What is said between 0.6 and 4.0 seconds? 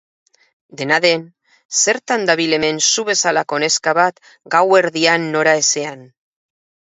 Dena den, zertan dabil hemen zu bezalako neska